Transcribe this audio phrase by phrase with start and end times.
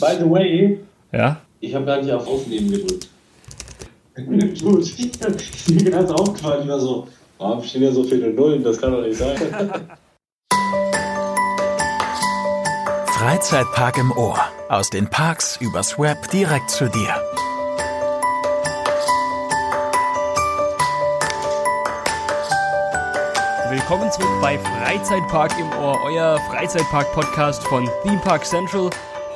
[0.00, 0.78] By the way,
[1.12, 1.40] Ja?
[1.60, 3.08] ich habe gar nicht auf Aufnehmen gedrückt.
[4.62, 8.78] Gut, ist mir ganz aufgefallen, ich war so, warum stehen ja so viele Nullen, das
[8.80, 9.36] kann doch nicht sein.
[13.06, 14.38] Freizeitpark im Ohr.
[14.68, 17.14] Aus den Parks übers Web direkt zu dir.
[23.70, 28.88] Willkommen zurück bei Freizeitpark im Ohr, euer Freizeitpark-Podcast von Theme Park Central.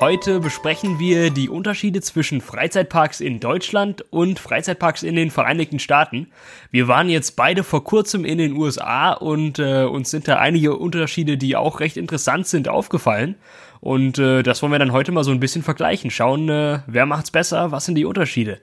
[0.03, 6.33] Heute besprechen wir die Unterschiede zwischen Freizeitparks in Deutschland und Freizeitparks in den Vereinigten Staaten.
[6.73, 10.77] Wir waren jetzt beide vor kurzem in den USA und äh, uns sind da einige
[10.77, 13.37] Unterschiede, die auch recht interessant sind, aufgefallen.
[13.79, 16.11] Und äh, das wollen wir dann heute mal so ein bisschen vergleichen.
[16.11, 18.59] Schauen, äh, wer macht's besser, was sind die Unterschiede.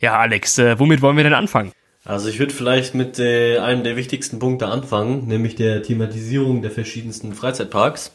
[0.00, 1.70] Ja, Alex, äh, womit wollen wir denn anfangen?
[2.06, 6.70] Also ich würde vielleicht mit äh, einem der wichtigsten Punkte anfangen, nämlich der Thematisierung der
[6.70, 8.10] verschiedensten Freizeitparks.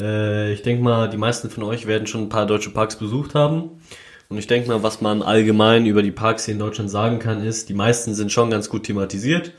[0.00, 3.34] Äh, ich denke mal, die meisten von euch werden schon ein paar deutsche Parks besucht
[3.34, 3.80] haben.
[4.28, 7.42] Und ich denke mal, was man allgemein über die Parks hier in Deutschland sagen kann,
[7.42, 9.52] ist, die meisten sind schon ganz gut thematisiert.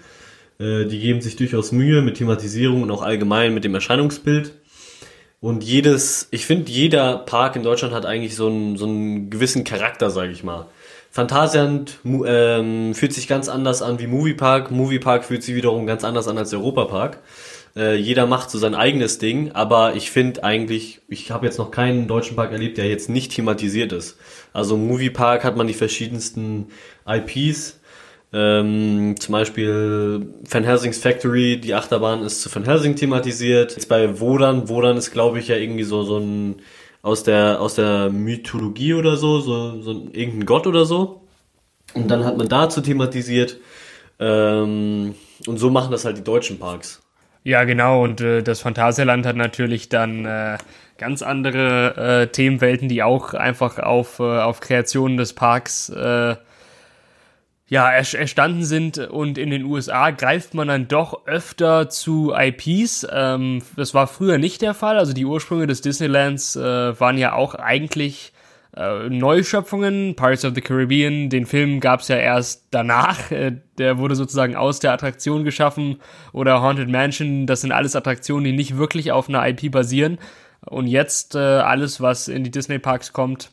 [0.60, 4.54] Äh, die geben sich durchaus Mühe mit Thematisierung und auch allgemein mit dem Erscheinungsbild.
[5.42, 9.64] Und jedes, ich finde, jeder Park in Deutschland hat eigentlich so einen, so einen gewissen
[9.64, 10.68] Charakter, sage ich mal.
[11.12, 14.70] Phantasialand ähm, fühlt sich ganz anders an wie Moviepark.
[14.70, 17.20] Moviepark fühlt sich wiederum ganz anders an als Europapark.
[17.76, 21.72] Äh, jeder macht so sein eigenes Ding, aber ich finde eigentlich, ich habe jetzt noch
[21.72, 24.18] keinen deutschen Park erlebt, der jetzt nicht thematisiert ist.
[24.54, 26.68] Also im Moviepark hat man die verschiedensten
[27.08, 27.80] IPs,
[28.32, 33.72] ähm, zum Beispiel Van Helsing's Factory, die Achterbahn ist zu Van Helsing thematisiert.
[33.72, 36.62] Jetzt bei Wodan, Wodan ist glaube ich ja irgendwie so, so ein,
[37.02, 41.22] aus der, aus der Mythologie oder so, so, so ein, irgendein Gott oder so.
[41.96, 43.58] Und dann hat man dazu thematisiert.
[44.20, 45.16] Ähm,
[45.48, 47.02] und so machen das halt die deutschen Parks.
[47.44, 48.04] Ja, genau.
[48.04, 50.58] Und äh, das Phantasialand hat natürlich dann äh,
[50.98, 56.36] ganz andere äh, Themenwelten, die auch einfach auf, äh, auf Kreationen des Parks äh,
[57.70, 58.98] ja, er, erstanden sind.
[58.98, 63.08] Und in den USA greift man dann doch öfter zu IPs.
[63.12, 64.98] Ähm, das war früher nicht der Fall.
[64.98, 68.34] Also die Ursprünge des Disneylands äh, waren ja auch eigentlich
[68.80, 70.16] äh, Neuschöpfungen.
[70.16, 73.30] Pirates of the Caribbean, den Film gab es ja erst danach.
[73.32, 75.98] Äh, der wurde sozusagen aus der Attraktion geschaffen.
[76.32, 80.18] Oder Haunted Mansion, das sind alles Attraktionen, die nicht wirklich auf einer IP basieren.
[80.66, 83.52] Und jetzt äh, alles, was in die Disney Parks kommt,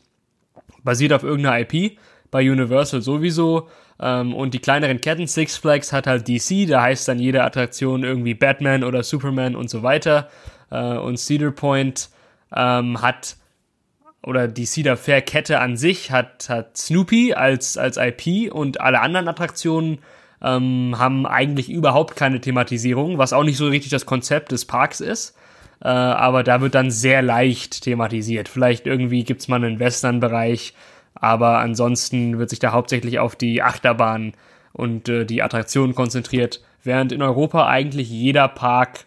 [0.82, 1.98] basiert auf irgendeiner IP.
[2.30, 3.68] Bei Universal sowieso.
[4.00, 8.04] Ähm, und die kleineren Ketten, Six Flags hat halt DC, da heißt dann jede Attraktion
[8.04, 10.28] irgendwie Batman oder Superman und so weiter.
[10.68, 12.10] Und Cedar Point
[12.52, 13.36] ähm, hat
[14.22, 19.00] oder die Cedar Fair Kette an sich hat, hat Snoopy als, als IP und alle
[19.00, 19.98] anderen Attraktionen
[20.42, 25.00] ähm, haben eigentlich überhaupt keine Thematisierung, was auch nicht so richtig das Konzept des Parks
[25.00, 25.36] ist.
[25.82, 28.48] Äh, aber da wird dann sehr leicht thematisiert.
[28.48, 30.74] Vielleicht irgendwie gibt's mal einen Western-Bereich,
[31.14, 34.32] aber ansonsten wird sich da hauptsächlich auf die Achterbahn
[34.72, 39.06] und äh, die Attraktionen konzentriert, während in Europa eigentlich jeder Park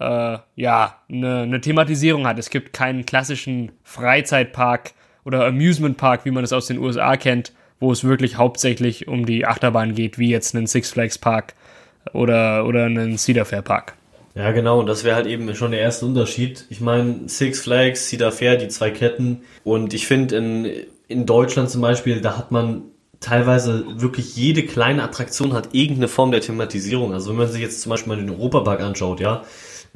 [0.00, 2.38] äh, ja eine, eine Thematisierung hat.
[2.38, 4.92] Es gibt keinen klassischen Freizeitpark
[5.24, 9.26] oder Amusement Park, wie man es aus den USA kennt, wo es wirklich hauptsächlich um
[9.26, 11.54] die Achterbahn geht, wie jetzt einen Six Flags Park
[12.12, 13.94] oder, oder einen Cedar Fair Park.
[14.34, 16.66] Ja, genau, und das wäre halt eben schon der erste Unterschied.
[16.68, 19.40] Ich meine, Six Flags, Cedar Fair, die zwei Ketten.
[19.64, 20.70] Und ich finde, in,
[21.08, 22.82] in Deutschland zum Beispiel, da hat man
[23.20, 27.14] teilweise wirklich jede kleine Attraktion hat irgendeine Form der Thematisierung.
[27.14, 29.42] Also wenn man sich jetzt zum Beispiel mal den Europapark anschaut, ja,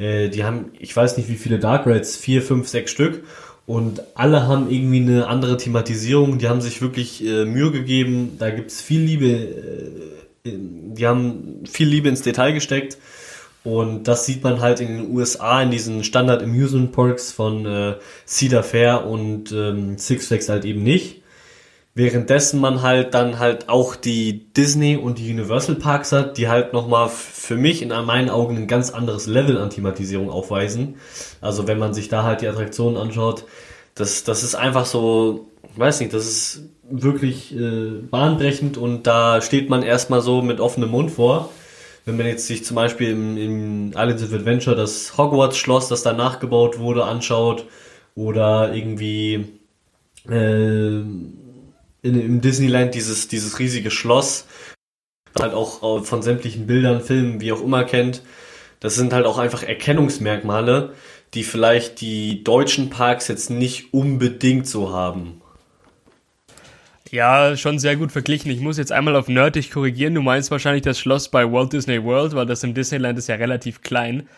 [0.01, 3.23] äh, die haben, ich weiß nicht wie viele Dark Rides, vier, fünf, sechs Stück.
[3.67, 6.39] Und alle haben irgendwie eine andere Thematisierung.
[6.39, 8.37] Die haben sich wirklich äh, Mühe gegeben.
[8.39, 9.27] Da gibt's viel Liebe.
[9.27, 12.97] Äh, die haben viel Liebe ins Detail gesteckt.
[13.63, 17.97] Und das sieht man halt in den USA in diesen Standard Amusement Parks von äh,
[18.27, 21.20] Cedar Fair und ähm, Six Flags halt eben nicht.
[22.01, 26.73] Währenddessen man halt dann halt auch die Disney und die Universal Parks hat, die halt
[26.73, 30.95] nochmal für mich in meinen Augen ein ganz anderes Level an Thematisierung aufweisen.
[31.43, 33.45] Also wenn man sich da halt die Attraktionen anschaut,
[33.95, 39.43] das, das ist einfach so, ich weiß nicht, das ist wirklich äh, bahnbrechend und da
[39.43, 41.51] steht man erstmal so mit offenem Mund vor.
[42.07, 46.15] Wenn man jetzt sich zum Beispiel im, im Islands of Adventure das Hogwarts-Schloss, das da
[46.15, 47.67] nachgebaut wurde, anschaut
[48.15, 49.61] oder irgendwie
[50.31, 51.03] äh,
[52.03, 54.47] in, im Disneyland dieses, dieses riesige Schloss,
[55.35, 58.23] was halt auch äh, von sämtlichen Bildern, Filmen, wie auch immer kennt,
[58.81, 60.95] das sind halt auch einfach Erkennungsmerkmale,
[61.35, 65.41] die vielleicht die deutschen Parks jetzt nicht unbedingt so haben.
[67.11, 68.51] Ja, schon sehr gut verglichen.
[68.53, 70.15] Ich muss jetzt einmal auf nerdig korrigieren.
[70.15, 73.35] Du meinst wahrscheinlich das Schloss bei Walt Disney World, weil das im Disneyland ist ja
[73.35, 74.29] relativ klein.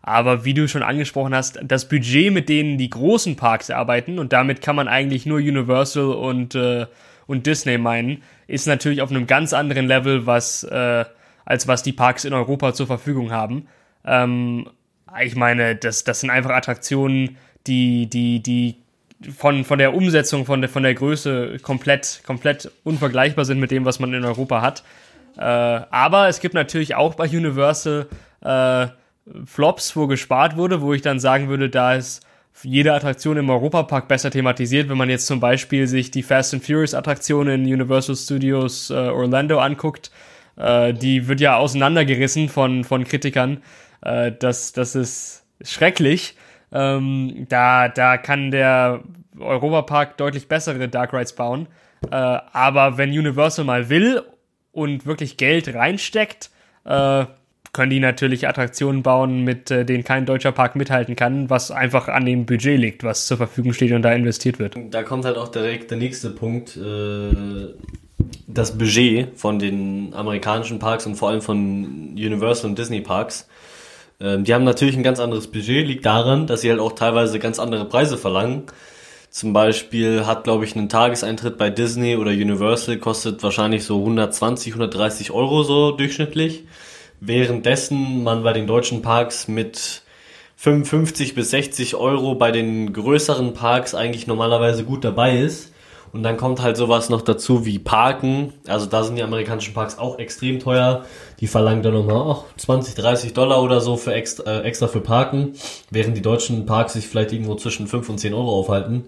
[0.00, 4.32] Aber wie du schon angesprochen hast, das Budget, mit denen die großen Parks arbeiten, und
[4.32, 6.86] damit kann man eigentlich nur Universal und, äh,
[7.32, 11.04] und Disney meinen, ist natürlich auf einem ganz anderen Level, was, äh,
[11.46, 13.66] als was die Parks in Europa zur Verfügung haben.
[14.04, 14.68] Ähm,
[15.24, 18.76] ich meine, das, das sind einfach Attraktionen, die, die, die
[19.36, 23.86] von, von der Umsetzung, von der, von der Größe komplett, komplett unvergleichbar sind mit dem,
[23.86, 24.84] was man in Europa hat.
[25.38, 28.08] Äh, aber es gibt natürlich auch bei Universal
[28.42, 28.88] äh,
[29.46, 32.26] Flops, wo gespart wurde, wo ich dann sagen würde, da ist
[32.62, 34.88] jede Attraktion im Europapark besser thematisiert.
[34.88, 38.94] Wenn man jetzt zum Beispiel sich die Fast and Furious Attraktion in Universal Studios äh,
[38.94, 40.10] Orlando anguckt,
[40.56, 43.62] äh, die wird ja auseinandergerissen von, von Kritikern.
[44.02, 46.36] Äh, das, das ist schrecklich.
[46.72, 49.02] Ähm, da, da kann der
[49.38, 51.68] Europapark deutlich bessere Dark Rides bauen.
[52.10, 54.22] Äh, aber wenn Universal mal will
[54.72, 56.50] und wirklich Geld reinsteckt,
[56.84, 57.24] äh,
[57.72, 62.08] können die natürlich Attraktionen bauen, mit äh, denen kein deutscher Park mithalten kann, was einfach
[62.08, 64.76] an dem Budget liegt, was zur Verfügung steht und da investiert wird.
[64.90, 66.76] Da kommt halt auch direkt der nächste Punkt.
[66.76, 67.74] Äh,
[68.46, 73.48] das Budget von den amerikanischen Parks und vor allem von Universal und Disney Parks.
[74.20, 77.38] Ähm, die haben natürlich ein ganz anderes Budget, liegt daran, dass sie halt auch teilweise
[77.38, 78.64] ganz andere Preise verlangen.
[79.30, 84.74] Zum Beispiel hat, glaube ich, ein Tageseintritt bei Disney oder Universal kostet wahrscheinlich so 120,
[84.74, 86.64] 130 Euro so durchschnittlich.
[87.24, 90.02] Währenddessen man bei den deutschen Parks mit
[90.56, 95.72] 55 bis 60 Euro bei den größeren Parks eigentlich normalerweise gut dabei ist.
[96.12, 98.52] Und dann kommt halt sowas noch dazu wie Parken.
[98.66, 101.04] Also da sind die amerikanischen Parks auch extrem teuer.
[101.38, 105.00] Die verlangen dann nochmal ach, 20, 30 Dollar oder so für extra, äh, extra für
[105.00, 105.54] Parken,
[105.92, 109.04] während die deutschen Parks sich vielleicht irgendwo zwischen 5 und 10 Euro aufhalten.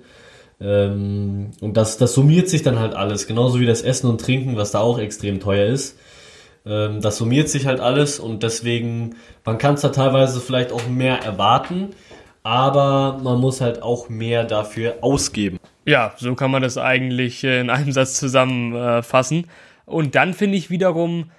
[0.60, 3.26] Ähm, und das, das summiert sich dann halt alles.
[3.26, 5.98] Genauso wie das Essen und Trinken, was da auch extrem teuer ist.
[6.66, 10.86] Ähm, das summiert sich halt alles und deswegen, man kann es da teilweise vielleicht auch
[10.88, 11.90] mehr erwarten,
[12.42, 15.58] aber man muss halt auch mehr dafür ausgeben.
[15.86, 19.46] Ja, so kann man das eigentlich in einem Satz zusammenfassen.
[19.86, 21.30] Und dann finde ich wiederum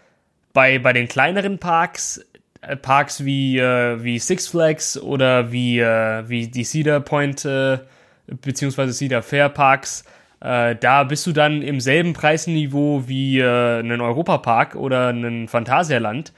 [0.53, 2.23] bei, bei den kleineren Parks,
[2.61, 7.79] äh, Parks wie, äh, wie Six Flags oder wie, äh, wie die Cedar Point äh,
[8.27, 10.03] beziehungsweise Cedar Fair Parks,
[10.41, 16.33] äh, da bist du dann im selben Preisniveau wie äh, ein Europapark oder ein Phantasialand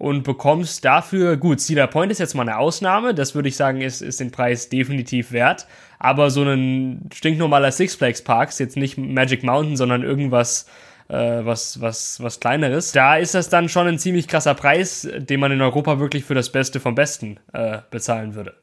[0.00, 3.82] und bekommst dafür, gut, Cedar Point ist jetzt mal eine Ausnahme, das würde ich sagen,
[3.82, 5.66] ist, ist den Preis definitiv wert,
[5.98, 10.66] aber so ein stinknormaler Six Flags Parks, jetzt nicht Magic Mountain, sondern irgendwas,
[11.08, 15.38] äh, was, was, was kleineres, da ist das dann schon ein ziemlich krasser Preis, den
[15.38, 18.54] man in Europa wirklich für das Beste vom Besten äh, bezahlen würde.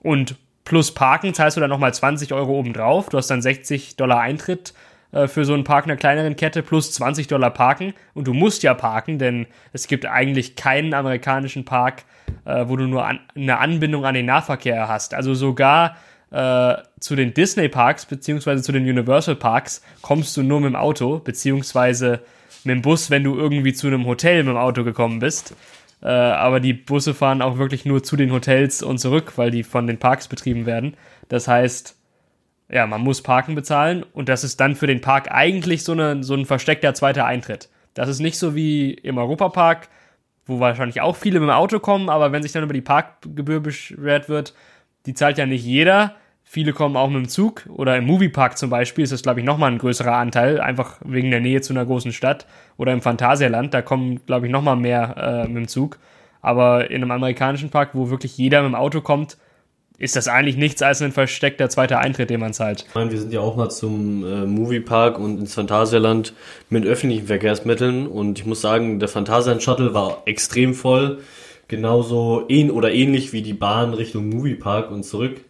[0.00, 0.34] Und
[0.72, 3.10] plus Parken zahlst du dann nochmal 20 Euro obendrauf.
[3.10, 4.72] Du hast dann 60 Dollar Eintritt
[5.12, 7.92] äh, für so einen Park einer kleineren Kette plus 20 Dollar Parken.
[8.14, 12.04] Und du musst ja parken, denn es gibt eigentlich keinen amerikanischen Park,
[12.46, 15.12] äh, wo du nur an, eine Anbindung an den Nahverkehr hast.
[15.12, 15.98] Also sogar
[16.30, 20.76] äh, zu den Disney Parks beziehungsweise zu den Universal Parks kommst du nur mit dem
[20.76, 22.20] Auto beziehungsweise
[22.64, 25.54] mit dem Bus, wenn du irgendwie zu einem Hotel mit dem Auto gekommen bist.
[26.02, 29.62] Äh, aber die Busse fahren auch wirklich nur zu den Hotels und zurück, weil die
[29.62, 30.96] von den Parks betrieben werden.
[31.28, 31.96] Das heißt,
[32.70, 36.24] ja, man muss Parken bezahlen und das ist dann für den Park eigentlich so, eine,
[36.24, 37.68] so ein versteckter zweiter Eintritt.
[37.94, 39.88] Das ist nicht so wie im Europapark,
[40.46, 43.60] wo wahrscheinlich auch viele mit dem Auto kommen, aber wenn sich dann über die Parkgebühr
[43.60, 44.54] beschwert wird,
[45.06, 46.16] die zahlt ja nicht jeder.
[46.44, 49.46] Viele kommen auch mit dem Zug oder im Moviepark zum Beispiel ist das, glaube ich,
[49.46, 52.46] nochmal ein größerer Anteil, einfach wegen der Nähe zu einer großen Stadt.
[52.76, 55.98] Oder im Phantasialand, da kommen, glaube ich, nochmal mehr äh, mit dem Zug.
[56.42, 59.38] Aber in einem amerikanischen Park, wo wirklich jeder mit dem Auto kommt,
[60.02, 62.86] ist das eigentlich nichts als ein versteckter zweiter Eintritt, den man zahlt.
[62.88, 66.34] Ich meine, wir sind ja auch mal zum äh, Moviepark und ins Phantasialand
[66.70, 71.20] mit öffentlichen Verkehrsmitteln und ich muss sagen, der Phantasialand Shuttle war extrem voll,
[71.68, 75.40] genauso ähn oder ähnlich wie die Bahn Richtung Moviepark und zurück.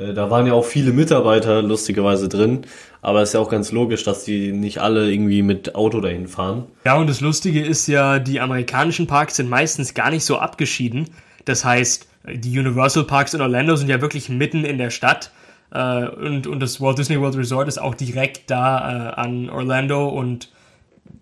[0.00, 2.62] Äh, da waren ja auch viele Mitarbeiter lustigerweise drin,
[3.02, 6.28] aber es ist ja auch ganz logisch, dass die nicht alle irgendwie mit Auto dahin
[6.28, 6.64] fahren.
[6.84, 11.10] Ja, und das Lustige ist ja, die amerikanischen Parks sind meistens gar nicht so abgeschieden.
[11.44, 15.30] Das heißt, die Universal Parks in Orlando sind ja wirklich mitten in der Stadt.
[15.72, 20.08] Äh, und, und das Walt Disney World Resort ist auch direkt da äh, an Orlando
[20.08, 20.50] und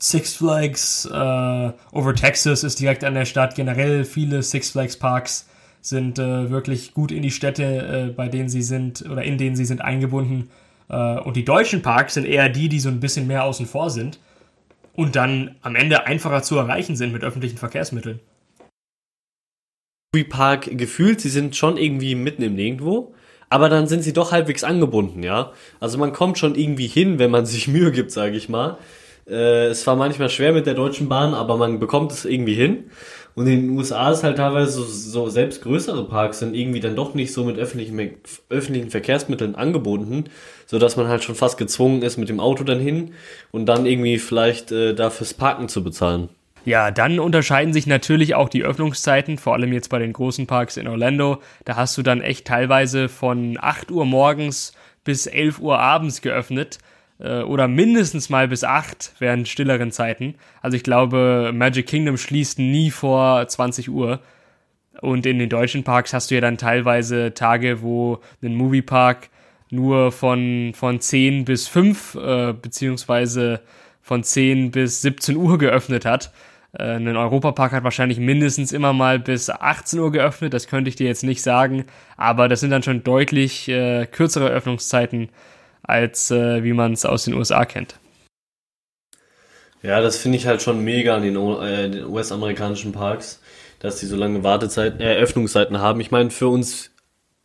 [0.00, 3.54] Six Flags äh, over Texas ist direkt an der Stadt.
[3.54, 5.48] Generell viele Six Flags Parks
[5.80, 9.56] sind äh, wirklich gut in die Städte, äh, bei denen sie sind oder in denen
[9.56, 10.50] sie sind eingebunden.
[10.88, 13.90] Äh, und die deutschen Parks sind eher die, die so ein bisschen mehr außen vor
[13.90, 14.18] sind
[14.94, 18.20] und dann am Ende einfacher zu erreichen sind mit öffentlichen Verkehrsmitteln.
[20.28, 23.14] Park gefühlt, sie sind schon irgendwie mitten im Nirgendwo,
[23.50, 25.52] aber dann sind sie doch halbwegs angebunden, ja.
[25.80, 28.78] Also man kommt schon irgendwie hin, wenn man sich Mühe gibt, sage ich mal.
[29.28, 32.90] Äh, es war manchmal schwer mit der Deutschen Bahn, aber man bekommt es irgendwie hin.
[33.38, 36.96] Und in den USA ist halt teilweise so, so selbst größere Parks sind irgendwie dann
[36.96, 38.16] doch nicht so mit öffentlichen,
[38.50, 40.24] öffentlichen Verkehrsmitteln angebunden,
[40.66, 43.12] so dass man halt schon fast gezwungen ist, mit dem Auto dann hin
[43.52, 46.30] und dann irgendwie vielleicht äh, da fürs Parken zu bezahlen.
[46.64, 50.76] Ja, dann unterscheiden sich natürlich auch die Öffnungszeiten, vor allem jetzt bei den großen Parks
[50.76, 51.40] in Orlando.
[51.64, 54.72] Da hast du dann echt teilweise von 8 Uhr morgens
[55.04, 56.78] bis 11 Uhr abends geöffnet
[57.18, 60.34] äh, oder mindestens mal bis 8 während stilleren Zeiten.
[60.62, 64.20] Also ich glaube, Magic Kingdom schließt nie vor 20 Uhr.
[65.00, 69.28] Und in den deutschen Parks hast du ja dann teilweise Tage, wo ein Moviepark
[69.70, 73.60] nur von, von 10 bis 5 äh, beziehungsweise
[74.02, 76.32] von 10 bis 17 Uhr geöffnet hat.
[76.72, 80.96] Äh, ein Europapark hat wahrscheinlich mindestens immer mal bis 18 Uhr geöffnet, das könnte ich
[80.96, 81.84] dir jetzt nicht sagen,
[82.16, 85.28] aber das sind dann schon deutlich äh, kürzere Öffnungszeiten,
[85.88, 87.98] als äh, wie man es aus den USA kennt.
[89.82, 93.40] Ja, das finde ich halt schon mega an den, äh, den US-amerikanischen Parks,
[93.78, 96.00] dass die so lange Wartezeiten, äh, Öffnungszeiten haben.
[96.00, 96.90] Ich meine, für uns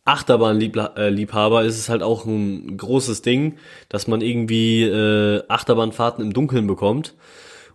[0.04, 3.56] Achterbahnliebhaber ist es halt auch ein großes Ding,
[3.88, 7.14] dass man irgendwie äh, Achterbahnfahrten im Dunkeln bekommt.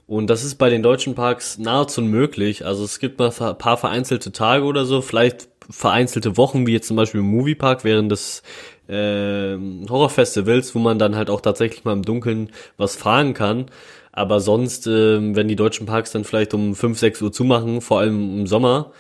[0.06, 2.66] Und das ist bei den deutschen Parks nahezu unmöglich.
[2.66, 6.88] Also es gibt mal ein paar vereinzelte Tage oder so, vielleicht vereinzelte Wochen, wie jetzt
[6.88, 8.44] zum Beispiel im Moviepark während des
[8.90, 9.58] äh,
[9.90, 13.68] Horrorfestivals, wo man dann halt auch tatsächlich mal im Dunkeln was fahren kann.
[14.12, 18.00] Aber sonst, äh, wenn die deutschen Parks dann vielleicht um 5, 6 Uhr zumachen, vor
[18.00, 18.92] allem im Sommer,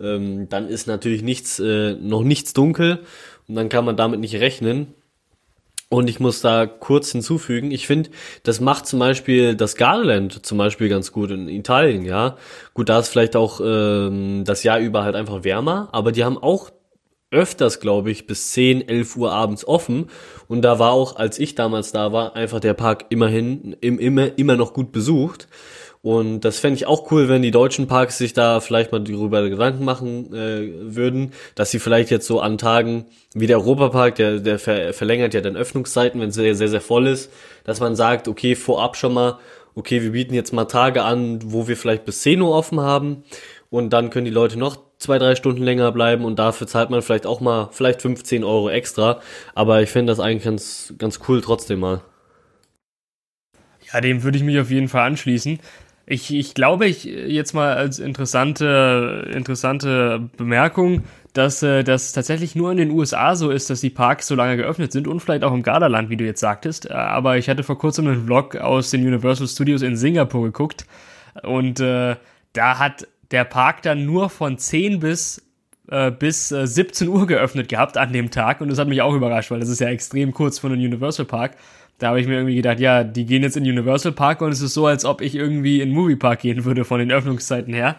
[0.00, 3.00] ähm, dann ist natürlich nichts, äh, noch nichts dunkel
[3.48, 4.94] und dann kann man damit nicht rechnen.
[5.90, 8.10] Und ich muss da kurz hinzufügen, ich finde,
[8.42, 12.36] das macht zum Beispiel das Gardaland zum Beispiel ganz gut in Italien, ja.
[12.74, 16.36] Gut, da ist vielleicht auch ähm, das Jahr über halt einfach wärmer, aber die haben
[16.36, 16.70] auch
[17.30, 20.06] öfters, glaube ich, bis 10, 11 Uhr abends offen.
[20.46, 24.38] Und da war auch, als ich damals da war, einfach der Park immerhin im, immer,
[24.38, 25.48] immer noch gut besucht.
[26.00, 29.48] Und das fände ich auch cool, wenn die deutschen Parks sich da vielleicht mal darüber
[29.48, 34.38] Gedanken machen äh, würden, dass sie vielleicht jetzt so an Tagen wie der Europapark, der,
[34.38, 37.32] der ver verlängert ja dann Öffnungszeiten, wenn es sehr, sehr, sehr voll ist,
[37.64, 39.38] dass man sagt, okay, vorab schon mal,
[39.74, 43.24] okay, wir bieten jetzt mal Tage an, wo wir vielleicht bis 10 Uhr offen haben
[43.68, 47.02] und dann können die Leute noch zwei, drei Stunden länger bleiben und dafür zahlt man
[47.02, 49.20] vielleicht auch mal vielleicht 15 Euro extra.
[49.54, 52.02] Aber ich finde das eigentlich ganz, ganz cool trotzdem mal.
[53.92, 55.60] Ja, dem würde ich mich auf jeden Fall anschließen.
[56.10, 62.72] Ich, ich glaube, ich jetzt mal als interessante, interessante Bemerkung, dass äh, das tatsächlich nur
[62.72, 65.52] in den USA so ist, dass die Parks so lange geöffnet sind und vielleicht auch
[65.52, 66.90] im Gardaland, wie du jetzt sagtest.
[66.90, 70.86] Äh, aber ich hatte vor kurzem einen Vlog aus den Universal Studios in Singapur geguckt
[71.42, 72.16] und äh,
[72.54, 75.42] da hat der Park dann nur von 10 bis
[75.90, 79.14] äh, bis äh, 17 Uhr geöffnet gehabt an dem Tag und das hat mich auch
[79.14, 81.52] überrascht, weil das ist ja extrem kurz von einem Universal Park
[81.98, 84.60] da habe ich mir irgendwie gedacht, ja, die gehen jetzt in Universal Park und es
[84.60, 87.96] ist so, als ob ich irgendwie in Movie Park gehen würde von den Öffnungszeiten her.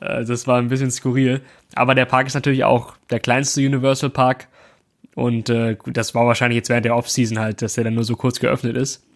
[0.00, 1.40] Äh, das war ein bisschen skurril.
[1.74, 4.48] Aber der Park ist natürlich auch der kleinste Universal Park.
[5.14, 8.16] Und äh, das war wahrscheinlich jetzt während der Off-Season halt, dass der dann nur so
[8.16, 9.06] kurz geöffnet ist.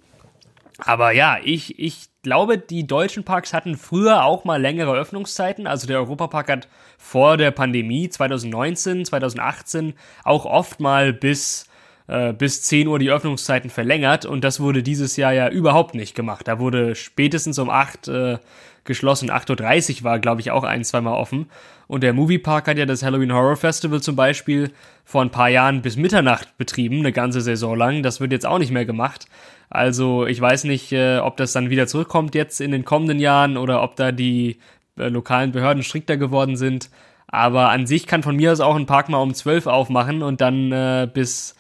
[0.78, 5.66] Aber ja, ich, ich glaube, die deutschen Parks hatten früher auch mal längere Öffnungszeiten.
[5.66, 6.68] Also der Europapark hat
[6.98, 11.66] vor der Pandemie 2019, 2018 auch oft mal bis
[12.08, 16.14] äh, bis 10 Uhr die Öffnungszeiten verlängert und das wurde dieses Jahr ja überhaupt nicht
[16.14, 16.46] gemacht.
[16.46, 18.38] Da wurde spätestens um 8 äh,
[18.86, 19.30] geschlossen.
[19.30, 21.46] 8.30 Uhr war, glaube ich, auch ein, zweimal offen.
[21.86, 24.70] Und der Moviepark hat ja das Halloween Horror Festival zum Beispiel
[25.04, 28.02] vor ein paar Jahren bis Mitternacht betrieben, eine ganze Saison lang.
[28.02, 29.26] Das wird jetzt auch nicht mehr gemacht.
[29.68, 33.56] Also ich weiß nicht, äh, ob das dann wieder zurückkommt jetzt in den kommenden Jahren
[33.56, 34.58] oder ob da die
[34.98, 36.90] äh, lokalen Behörden strikter geworden sind.
[37.28, 40.40] Aber an sich kann von mir aus auch ein Park mal um 12 aufmachen und
[40.40, 41.56] dann äh, bis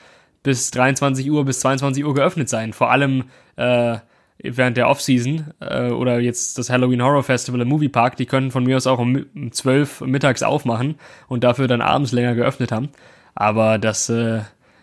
[0.46, 2.72] bis 23 Uhr, bis 22 Uhr geöffnet sein.
[2.72, 3.24] Vor allem
[3.56, 3.96] äh,
[4.42, 8.64] während der Offseason äh, oder jetzt das Halloween Horror Festival im Moviepark, die können von
[8.64, 10.96] mir aus auch um 12 mittags aufmachen
[11.28, 12.90] und dafür dann abends länger geöffnet haben.
[13.34, 14.40] Aber das äh,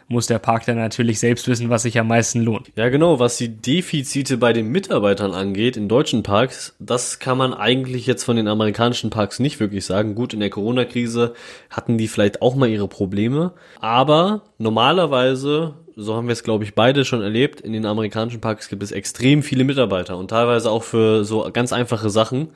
[0.08, 2.72] muss der Park dann natürlich selbst wissen, was sich am meisten lohnt.
[2.76, 3.20] Ja, genau.
[3.20, 8.24] Was die Defizite bei den Mitarbeitern angeht in deutschen Parks, das kann man eigentlich jetzt
[8.24, 10.16] von den amerikanischen Parks nicht wirklich sagen.
[10.16, 11.34] Gut, in der Corona-Krise
[11.70, 13.54] hatten die vielleicht auch mal ihre Probleme.
[13.80, 18.70] Aber normalerweise, so haben wir es, glaube ich, beide schon erlebt, in den amerikanischen Parks
[18.70, 22.50] gibt es extrem viele Mitarbeiter und teilweise auch für so ganz einfache Sachen.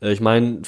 [0.00, 0.62] Äh, ich meine,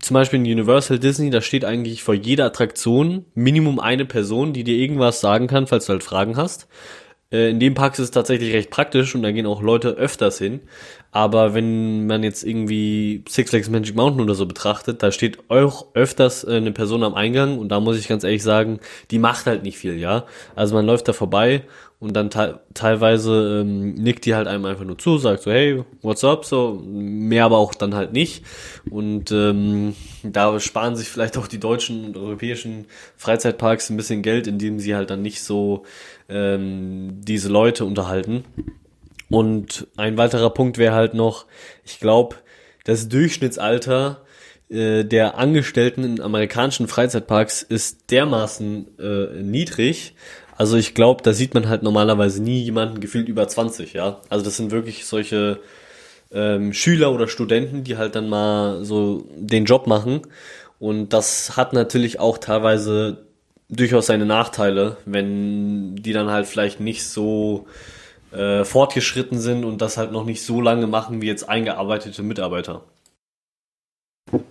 [0.00, 4.64] zum Beispiel in Universal Disney, da steht eigentlich vor jeder Attraktion Minimum eine Person, die
[4.64, 6.68] dir irgendwas sagen kann, falls du halt Fragen hast.
[7.32, 10.38] Äh, in dem Park ist es tatsächlich recht praktisch und da gehen auch Leute öfters
[10.38, 10.60] hin.
[11.10, 15.88] Aber wenn man jetzt irgendwie Six Flags Magic Mountain oder so betrachtet, da steht auch
[15.94, 18.80] öfters äh, eine Person am Eingang und da muss ich ganz ehrlich sagen,
[19.10, 20.26] die macht halt nicht viel, ja.
[20.54, 21.64] Also man läuft da vorbei
[22.02, 25.84] und dann te teilweise ähm, nickt die halt einem einfach nur zu, sagt so, hey,
[26.00, 28.44] what's up, so, mehr aber auch dann halt nicht.
[28.90, 29.94] Und ähm,
[30.24, 34.96] da sparen sich vielleicht auch die deutschen und europäischen Freizeitparks ein bisschen Geld, indem sie
[34.96, 35.84] halt dann nicht so
[36.28, 38.42] ähm, diese Leute unterhalten.
[39.30, 41.46] Und ein weiterer Punkt wäre halt noch,
[41.84, 42.34] ich glaube,
[42.82, 44.22] das Durchschnittsalter
[44.68, 50.16] äh, der Angestellten in amerikanischen Freizeitparks ist dermaßen äh, niedrig,
[50.56, 54.20] also ich glaube, da sieht man halt normalerweise nie jemanden gefühlt über 20, ja.
[54.28, 55.60] Also das sind wirklich solche
[56.32, 60.22] ähm, Schüler oder Studenten, die halt dann mal so den Job machen.
[60.78, 63.24] Und das hat natürlich auch teilweise
[63.68, 67.66] durchaus seine Nachteile, wenn die dann halt vielleicht nicht so
[68.32, 72.82] äh, fortgeschritten sind und das halt noch nicht so lange machen wie jetzt eingearbeitete Mitarbeiter.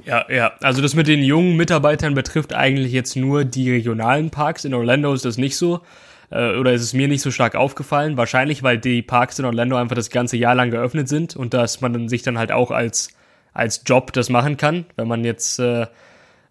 [0.06, 0.54] Ja, ja.
[0.62, 4.66] Also das mit den jungen Mitarbeitern betrifft eigentlich jetzt nur die regionalen Parks.
[4.66, 5.82] In Orlando ist das nicht so.
[6.30, 8.18] Äh, oder ist es mir nicht so stark aufgefallen.
[8.18, 11.82] Wahrscheinlich, weil die Parks in Orlando einfach das ganze Jahr lang geöffnet sind und dass
[11.82, 13.10] man sich dann halt auch als,
[13.54, 15.88] als Job das machen kann, wenn man jetzt äh,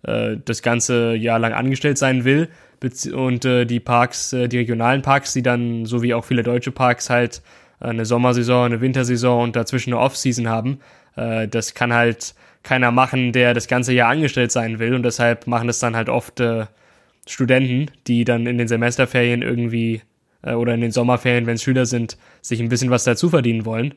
[0.03, 2.49] äh, das ganze Jahr lang angestellt sein will.
[3.13, 6.73] Und äh, die Parks, äh, die regionalen Parks, die dann, so wie auch viele deutsche
[6.73, 7.43] Parks, halt
[7.79, 10.81] eine Sommersaison, eine Wintersaison und dazwischen eine Offseason haben.
[11.17, 15.69] Das kann halt keiner machen, der das ganze Jahr angestellt sein will und deshalb machen
[15.69, 16.67] es dann halt oft äh,
[17.27, 20.03] Studenten, die dann in den Semesterferien irgendwie
[20.43, 23.65] äh, oder in den Sommerferien, wenn es Schüler sind, sich ein bisschen was dazu verdienen
[23.65, 23.95] wollen.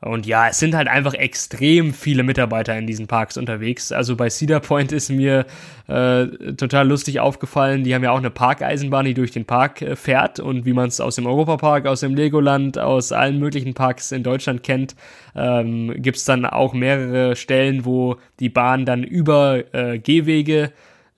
[0.00, 3.90] Und ja, es sind halt einfach extrem viele Mitarbeiter in diesen Parks unterwegs.
[3.90, 5.44] Also bei Cedar Point ist mir
[5.88, 6.26] äh,
[6.56, 7.82] total lustig aufgefallen.
[7.82, 10.38] Die haben ja auch eine Parkeisenbahn, die durch den Park äh, fährt.
[10.38, 14.22] Und wie man es aus dem Europapark, aus dem Legoland, aus allen möglichen Parks in
[14.22, 14.94] Deutschland kennt,
[15.34, 20.70] ähm, gibt es dann auch mehrere Stellen, wo die Bahn dann über äh, Gehwege,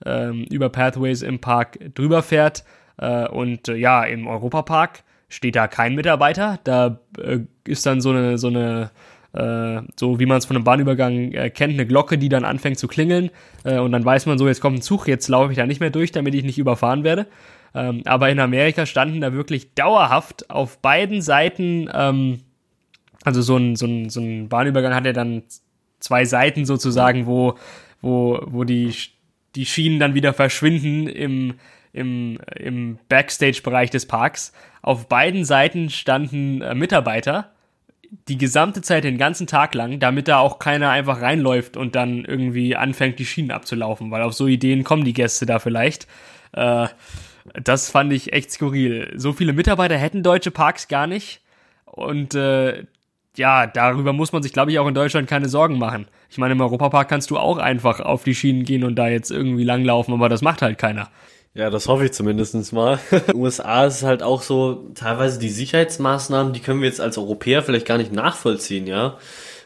[0.03, 2.63] ähm, über Pathways im Park drüber fährt.
[2.97, 6.59] Äh, und äh, ja, im Europapark steht da kein Mitarbeiter.
[6.63, 8.91] Da äh, ist dann so eine, so eine,
[9.33, 12.77] äh, so wie man es von einem Bahnübergang äh, kennt, eine Glocke, die dann anfängt
[12.77, 13.31] zu klingeln.
[13.63, 15.79] Äh, und dann weiß man so, jetzt kommt ein Zug, jetzt laufe ich da nicht
[15.79, 17.27] mehr durch, damit ich nicht überfahren werde.
[17.73, 22.39] Ähm, aber in Amerika standen da wirklich dauerhaft auf beiden Seiten, ähm,
[23.23, 25.43] also so ein, so, ein, so ein Bahnübergang hat ja dann
[25.99, 27.55] zwei Seiten sozusagen, wo,
[28.01, 28.93] wo, wo die,
[29.55, 31.53] die Schienen dann wieder verschwinden im,
[31.93, 34.53] im, im Backstage-Bereich des Parks.
[34.81, 37.51] Auf beiden Seiten standen äh, Mitarbeiter
[38.27, 42.25] die gesamte Zeit, den ganzen Tag lang, damit da auch keiner einfach reinläuft und dann
[42.25, 46.07] irgendwie anfängt, die Schienen abzulaufen, weil auf so Ideen kommen die Gäste da vielleicht.
[46.51, 46.87] Äh,
[47.53, 49.13] das fand ich echt skurril.
[49.15, 51.41] So viele Mitarbeiter hätten deutsche Parks gar nicht.
[51.85, 52.85] Und äh,
[53.37, 56.07] ja, darüber muss man sich, glaube ich, auch in Deutschland keine Sorgen machen.
[56.29, 59.31] Ich meine, im Europapark kannst du auch einfach auf die Schienen gehen und da jetzt
[59.31, 61.09] irgendwie langlaufen, aber das macht halt keiner.
[61.53, 62.99] Ja, das hoffe ich zumindestens mal.
[63.33, 67.85] USA ist halt auch so, teilweise die Sicherheitsmaßnahmen, die können wir jetzt als Europäer vielleicht
[67.85, 69.17] gar nicht nachvollziehen, ja.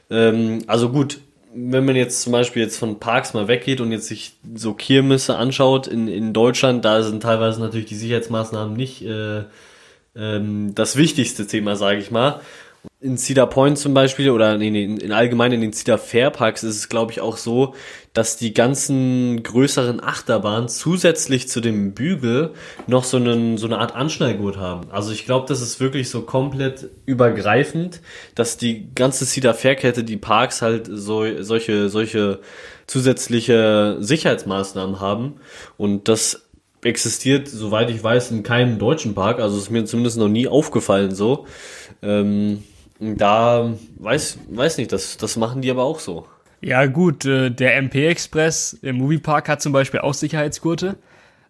[0.09, 1.19] Ähm, also gut,
[1.53, 5.37] wenn man jetzt zum Beispiel jetzt von Parks mal weggeht und jetzt sich so Kirmesse
[5.37, 9.43] anschaut in, in Deutschland, da sind teilweise natürlich die Sicherheitsmaßnahmen nicht äh,
[10.15, 12.41] ähm, das wichtigste Thema, sage ich mal
[13.05, 16.63] in Cedar Point zum Beispiel oder in, in, in allgemein in den Cedar Fair Parks
[16.63, 17.75] ist es, glaube ich, auch so,
[18.13, 22.53] dass die ganzen größeren Achterbahnen zusätzlich zu dem Bügel
[22.87, 24.89] noch so, einen, so eine Art Anschnallgurt haben.
[24.89, 28.01] Also ich glaube, das ist wirklich so komplett übergreifend,
[28.33, 32.39] dass die ganze Cedar Fair Kette, die Parks halt so, solche, solche
[32.87, 35.35] zusätzliche Sicherheitsmaßnahmen haben
[35.77, 36.41] und das
[36.81, 39.39] existiert, soweit ich weiß, in keinem deutschen Park.
[39.39, 41.45] Also ist mir zumindest noch nie aufgefallen so.
[42.03, 42.63] Ähm,
[42.99, 46.27] da weiß, weiß nicht, das, das machen die aber auch so.
[46.61, 50.97] Ja, gut, äh, der MP Express im Moviepark hat zum Beispiel auch Sicherheitsgurte.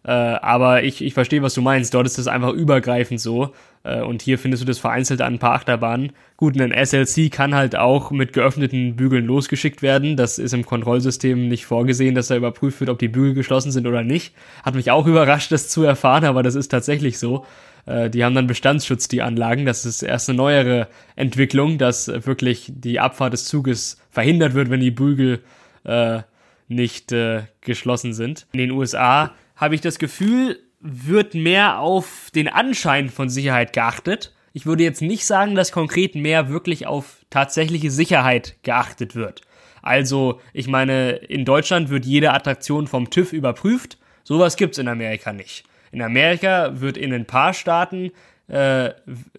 [0.04, 1.94] Äh, aber ich, ich verstehe, was du meinst.
[1.94, 3.54] Dort ist das einfach übergreifend so.
[3.84, 6.12] Äh, und hier findest du das vereinzelt an ein paar Achterbahnen.
[6.38, 10.16] Gut, ein SLC kann halt auch mit geöffneten Bügeln losgeschickt werden.
[10.16, 13.88] Das ist im Kontrollsystem nicht vorgesehen, dass da überprüft wird, ob die Bügel geschlossen sind
[13.88, 14.36] oder nicht.
[14.64, 17.46] Hat mich auch überrascht, das zu erfahren, aber das ist tatsächlich so.
[17.86, 19.66] Äh, die haben dann Bestandsschutz, die Anlagen.
[19.66, 24.80] Das ist erst eine neuere Entwicklung, dass wirklich die Abfahrt des Zuges verhindert wird, wenn
[24.80, 25.42] die Bügel
[25.84, 26.22] äh,
[26.68, 28.48] nicht äh, geschlossen sind.
[28.52, 34.34] In den USA habe ich das Gefühl, wird mehr auf den Anschein von Sicherheit geachtet.
[34.54, 39.42] Ich würde jetzt nicht sagen, dass konkret mehr wirklich auf tatsächliche Sicherheit geachtet wird.
[39.82, 43.98] Also, ich meine, in Deutschland wird jede Attraktion vom TÜV überprüft.
[44.24, 45.66] Sowas gibt's in Amerika nicht.
[45.96, 48.12] In Amerika wird in ein paar Staaten
[48.50, 48.90] äh,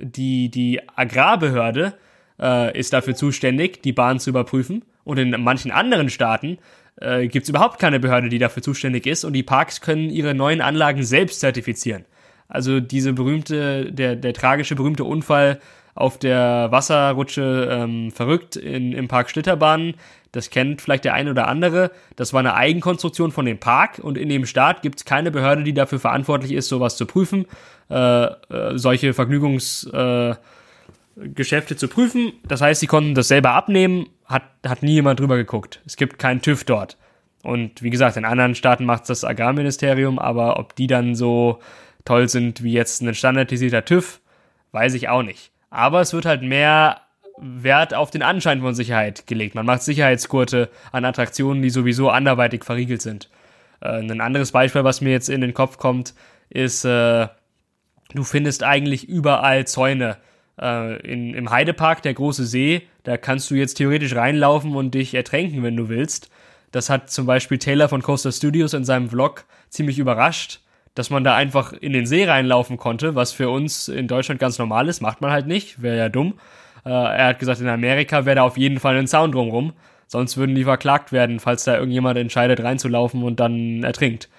[0.00, 1.92] die, die Agrarbehörde
[2.40, 4.82] äh, ist dafür zuständig, die Bahn zu überprüfen.
[5.04, 6.56] Und in manchen anderen Staaten
[6.98, 9.24] äh, gibt es überhaupt keine Behörde, die dafür zuständig ist.
[9.24, 12.06] Und die Parks können ihre neuen Anlagen selbst zertifizieren.
[12.48, 15.60] Also diese berühmte, der, der tragische berühmte Unfall
[15.96, 19.94] auf der Wasserrutsche ähm, verrückt in, im Park Schlitterbahn.
[20.30, 21.90] Das kennt vielleicht der eine oder andere.
[22.16, 25.64] Das war eine Eigenkonstruktion von dem Park und in dem Staat gibt es keine Behörde,
[25.64, 27.46] die dafür verantwortlich ist, sowas zu prüfen,
[27.88, 30.38] äh, äh, solche Vergnügungsgeschäfte
[31.16, 32.34] äh, zu prüfen.
[32.46, 35.80] Das heißt, sie konnten das selber abnehmen, hat, hat nie jemand drüber geguckt.
[35.86, 36.98] Es gibt keinen TÜV dort.
[37.42, 41.60] Und wie gesagt, in anderen Staaten macht das Agrarministerium, aber ob die dann so
[42.04, 44.20] toll sind wie jetzt ein standardisierter TÜV,
[44.72, 45.50] weiß ich auch nicht.
[45.70, 47.00] Aber es wird halt mehr
[47.38, 49.54] Wert auf den Anschein von Sicherheit gelegt.
[49.54, 53.28] Man macht Sicherheitsgurte an Attraktionen, die sowieso anderweitig verriegelt sind.
[53.80, 56.14] Äh, ein anderes Beispiel, was mir jetzt in den Kopf kommt,
[56.48, 57.28] ist, äh,
[58.14, 60.16] du findest eigentlich überall Zäune.
[60.60, 65.14] Äh, in, Im Heidepark, der große See, da kannst du jetzt theoretisch reinlaufen und dich
[65.14, 66.30] ertränken, wenn du willst.
[66.72, 70.60] Das hat zum Beispiel Taylor von Coaster Studios in seinem Vlog ziemlich überrascht,
[70.96, 74.58] dass man da einfach in den See reinlaufen konnte, was für uns in Deutschland ganz
[74.58, 76.34] normal ist, macht man halt nicht, wäre ja dumm.
[76.84, 79.74] Äh, er hat gesagt, in Amerika wäre da auf jeden Fall ein Zaun drumrum,
[80.06, 84.30] sonst würden die verklagt werden, falls da irgendjemand entscheidet reinzulaufen und dann ertrinkt.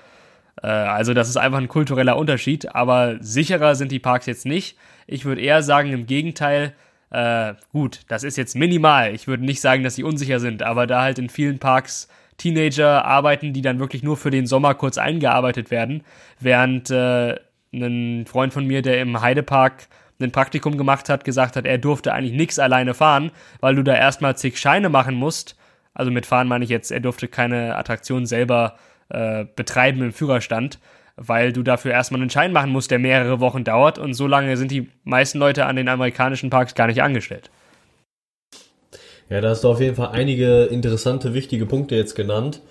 [0.63, 4.77] Äh, also das ist einfach ein kultureller Unterschied, aber sicherer sind die Parks jetzt nicht.
[5.05, 6.73] Ich würde eher sagen, im Gegenteil,
[7.11, 9.13] äh, gut, das ist jetzt minimal.
[9.13, 12.07] Ich würde nicht sagen, dass sie unsicher sind, aber da halt in vielen Parks
[12.37, 16.03] Teenager arbeiten, die dann wirklich nur für den Sommer kurz eingearbeitet werden,
[16.39, 17.35] während äh,
[17.73, 19.87] ein Freund von mir, der im Heidepark
[20.19, 23.95] ein Praktikum gemacht hat, gesagt hat, er durfte eigentlich nichts alleine fahren, weil du da
[23.95, 25.55] erstmal zig Scheine machen musst.
[25.93, 28.77] Also mit fahren meine ich jetzt, er durfte keine Attraktion selber
[29.09, 30.79] äh, betreiben im Führerstand,
[31.15, 34.57] weil du dafür erstmal einen Schein machen musst, der mehrere Wochen dauert und so lange
[34.57, 37.49] sind die meisten Leute an den amerikanischen Parks gar nicht angestellt.
[39.29, 42.61] Ja, da hast du auf jeden Fall einige interessante, wichtige Punkte jetzt genannt.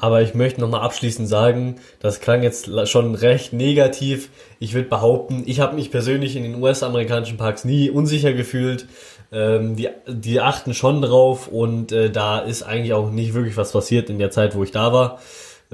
[0.00, 4.30] Aber ich möchte nochmal abschließend sagen, das klang jetzt schon recht negativ.
[4.60, 8.86] Ich würde behaupten, ich habe mich persönlich in den US-amerikanischen Parks nie unsicher gefühlt.
[9.32, 13.72] Ähm, die, die achten schon drauf und äh, da ist eigentlich auch nicht wirklich was
[13.72, 15.18] passiert in der Zeit, wo ich da war.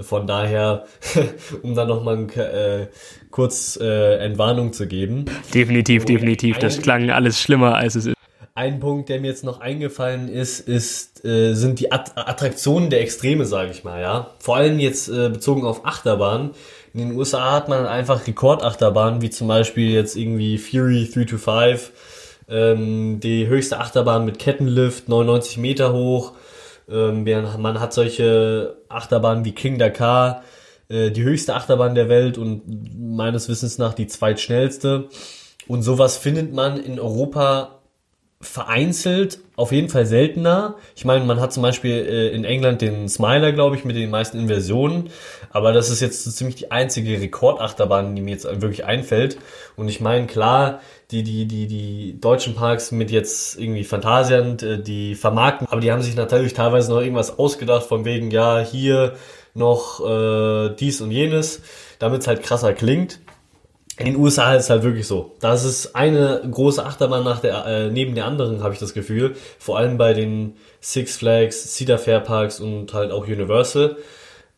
[0.01, 0.87] Von daher,
[1.63, 2.87] um dann nochmal äh,
[3.31, 5.27] kurz äh, Entwarnung zu geben.
[5.53, 6.59] Definitiv, definitiv.
[6.59, 8.15] Das klang alles schlimmer, als es ist.
[8.57, 13.01] Ein Punkt, der mir jetzt noch eingefallen ist, ist äh, sind die At Attraktionen der
[13.01, 14.31] Extreme, sage ich mal, ja.
[14.39, 16.53] Vor allem jetzt äh, bezogen auf Achterbahnen.
[16.93, 21.91] In den USA hat man einfach Rekordachterbahnen, wie zum Beispiel jetzt irgendwie Fury 325,
[22.49, 26.35] ähm, die höchste Achterbahn mit Kettenlift, 99 Meter hoch.
[26.89, 27.25] Ähm,
[27.59, 30.45] man hat solche Achterbahnen wie King Dakar,
[30.89, 32.63] äh, die höchste Achterbahn der Welt und
[32.97, 35.09] meines Wissens nach die zweitschnellste.
[35.67, 37.81] Und sowas findet man in Europa
[38.45, 40.77] vereinzelt, auf jeden Fall seltener.
[40.95, 44.11] Ich meine, man hat zum Beispiel äh, in England den Smiler, glaube ich, mit den
[44.11, 45.11] meisten Inversionen,
[45.51, 49.39] aber das ist jetzt so ziemlich die einzige Rekordachterbahn, die mir jetzt wirklich einfällt.
[49.77, 50.81] Und ich meine, klar,
[51.11, 55.91] die, die, die, die deutschen Parks mit jetzt irgendwie Phantasialand, äh, die vermarkten, aber die
[55.91, 59.15] haben sich natürlich teilweise noch irgendwas ausgedacht, von wegen, ja, hier
[59.55, 61.63] noch äh, dies und jenes,
[61.99, 63.21] damit es halt krasser klingt.
[63.97, 65.37] In den USA ist es halt wirklich so.
[65.41, 69.37] Das ist eine große Achterbahn nach der, äh, neben der anderen, habe ich das Gefühl.
[69.59, 73.97] Vor allem bei den Six Flags, Cedar Fair Parks und halt auch Universal.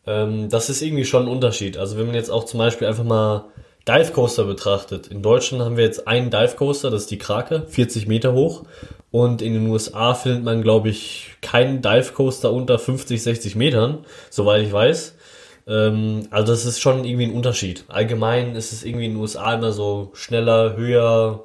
[0.07, 1.77] Ähm, das ist irgendwie schon ein Unterschied.
[1.77, 3.45] Also wenn man jetzt auch zum Beispiel einfach mal
[3.87, 5.07] Dive Coaster betrachtet.
[5.07, 8.63] In Deutschland haben wir jetzt einen Dive Coaster, das ist die Krake, 40 Meter hoch.
[9.11, 13.99] Und in den USA findet man, glaube ich, keinen Dive Coaster unter 50, 60 Metern,
[14.29, 15.15] soweit ich weiß.
[15.67, 17.83] Ähm, also das ist schon irgendwie ein Unterschied.
[17.87, 21.43] Allgemein ist es irgendwie in den USA immer so schneller, höher,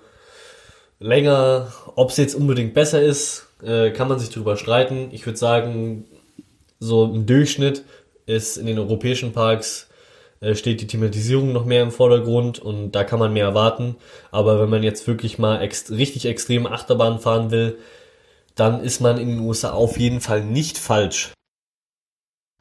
[1.00, 1.72] länger.
[1.96, 5.08] Ob es jetzt unbedingt besser ist, äh, kann man sich darüber streiten.
[5.12, 6.04] Ich würde sagen,
[6.78, 7.84] so im Durchschnitt
[8.26, 9.88] ist in den europäischen Parks
[10.40, 13.96] äh, steht die Thematisierung noch mehr im Vordergrund und da kann man mehr erwarten.
[14.30, 17.78] Aber wenn man jetzt wirklich mal ext richtig extreme Achterbahn fahren will,
[18.54, 21.32] dann ist man in den USA auf jeden Fall nicht falsch.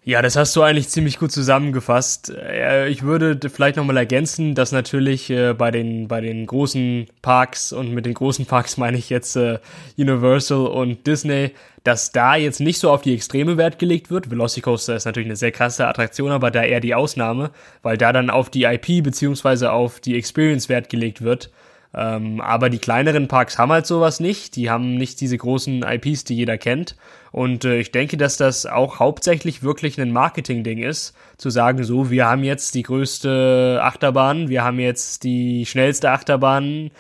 [0.04, 2.32] Ja, das hast du eigentlich ziemlich gut zusammengefasst.
[2.32, 7.72] Äh, ich würde vielleicht nochmal ergänzen, dass natürlich äh, bei den, bei den großen Parks
[7.72, 9.60] und mit den großen Parks meine ich jetzt äh,
[10.00, 11.52] Universal und Disney,
[11.84, 14.32] dass da jetzt nicht so auf die extreme Wert gelegt wird.
[14.32, 17.52] Velocicoaster ist natürlich eine sehr krasse Attraktion, aber da eher die Ausnahme,
[17.84, 21.52] weil da dann auf die IP beziehungsweise auf die Experience Wert gelegt wird.
[21.94, 24.56] Ähm, aber die kleineren Parks haben halt sowas nicht.
[24.56, 26.96] Die haben nicht diese großen IPs, die jeder kennt.
[27.32, 32.10] Und äh, ich denke, dass das auch hauptsächlich wirklich ein Marketing-Ding ist, zu sagen, so,
[32.10, 36.92] wir haben jetzt die größte Achterbahn, wir haben jetzt die schnellste Achterbahn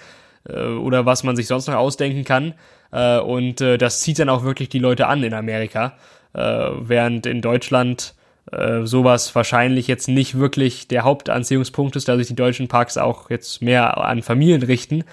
[0.48, 2.54] äh, oder was man sich sonst noch ausdenken kann.
[2.92, 5.94] Äh, und äh, das zieht dann auch wirklich die Leute an in Amerika.
[6.34, 8.14] Äh, während in Deutschland
[8.52, 13.30] äh, sowas wahrscheinlich jetzt nicht wirklich der Hauptanziehungspunkt ist, da sich die deutschen Parks auch
[13.30, 15.04] jetzt mehr an Familien richten,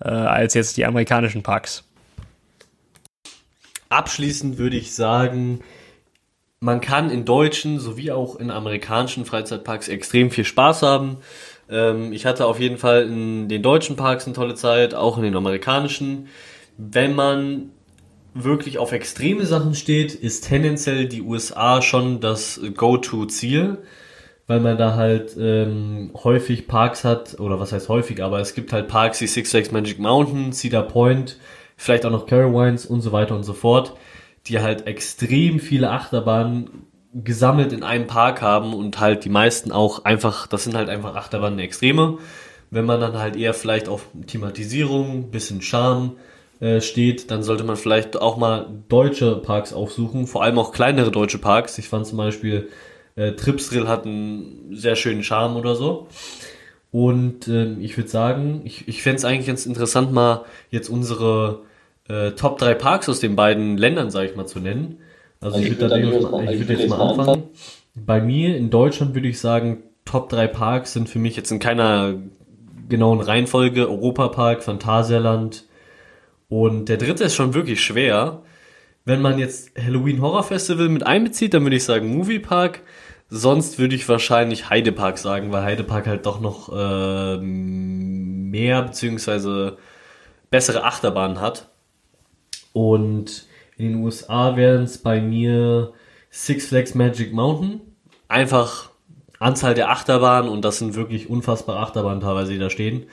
[0.00, 1.84] äh, als jetzt die amerikanischen Parks.
[3.90, 5.60] Abschließend würde ich sagen,
[6.60, 11.18] man kann in deutschen sowie auch in amerikanischen Freizeitparks extrem viel Spaß haben.
[11.68, 15.24] Ähm, ich hatte auf jeden Fall in den deutschen Parks eine tolle Zeit, auch in
[15.24, 16.28] den amerikanischen.
[16.76, 17.70] Wenn man
[18.34, 23.78] wirklich auf extreme Sachen steht, ist tendenziell die USA schon das Go-To-Ziel,
[24.46, 28.72] weil man da halt ähm, häufig Parks hat, oder was heißt häufig, aber es gibt
[28.72, 31.38] halt Parks wie Six Flags Magic Mountain, Cedar Point,
[31.76, 33.94] vielleicht auch noch Carowinds und so weiter und so fort,
[34.46, 40.04] die halt extrem viele Achterbahnen gesammelt in einem Park haben und halt die meisten auch
[40.04, 42.18] einfach, das sind halt einfach Achterbahnen Extreme.
[42.70, 46.16] Wenn man dann halt eher vielleicht auf Thematisierung, bisschen Charme,
[46.60, 51.10] äh, steht, dann sollte man vielleicht auch mal deutsche Parks aufsuchen, vor allem auch kleinere
[51.10, 51.78] deutsche Parks.
[51.78, 52.68] Ich fand zum Beispiel
[53.16, 56.08] äh, Tripsdrill hat einen sehr schönen Charme oder so.
[56.92, 61.60] Und äh, ich würde sagen, ich, ich fände es eigentlich ganz interessant, mal jetzt unsere
[62.08, 64.98] äh, Top 3 Parks aus den beiden Ländern, sage ich mal, zu nennen.
[65.40, 67.44] Also, also ich würde würd würd jetzt mal anfangen.
[67.94, 71.58] Bei mir in Deutschland würde ich sagen, Top 3 Parks sind für mich jetzt in
[71.58, 72.14] keiner
[72.88, 75.64] genauen Reihenfolge Europapark, Phantasialand,
[76.50, 78.42] und der dritte ist schon wirklich schwer.
[79.04, 82.82] Wenn man jetzt Halloween Horror Festival mit einbezieht, dann würde ich sagen Moviepark.
[83.28, 89.78] Sonst würde ich wahrscheinlich Heidepark sagen, weil Heidepark halt doch noch äh, mehr beziehungsweise
[90.50, 91.68] bessere Achterbahnen hat.
[92.72, 95.92] Und in den USA wären es bei mir
[96.30, 97.80] Six Flags Magic Mountain.
[98.26, 98.90] Einfach
[99.38, 103.06] Anzahl der Achterbahnen und das sind wirklich unfassbare Achterbahnen teilweise, die da stehen.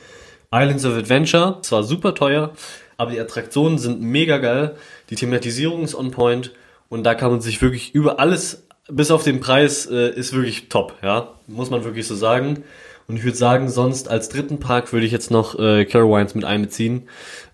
[0.52, 2.54] Islands of Adventure, zwar super teuer,
[2.98, 4.76] aber die Attraktionen sind mega geil.
[5.10, 6.52] Die Thematisierung ist on point
[6.90, 10.70] und da kann man sich wirklich über alles, bis auf den Preis, äh, ist wirklich
[10.70, 11.34] top, ja.
[11.48, 12.64] Muss man wirklich so sagen.
[13.08, 16.44] Und ich würde sagen, sonst als dritten Park würde ich jetzt noch äh, Carowinds mit
[16.44, 17.08] einbeziehen,